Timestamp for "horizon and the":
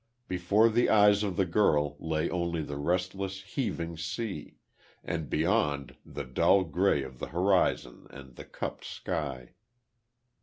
7.27-8.45